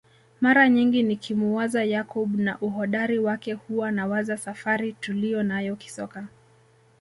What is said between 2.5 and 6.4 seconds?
uhodari wake huwa nawaza safari tuliyonayo kisoka